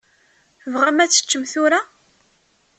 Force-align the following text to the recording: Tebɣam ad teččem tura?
Tebɣam 0.61 0.97
ad 1.03 1.11
teččem 1.11 1.43
tura? 1.51 1.81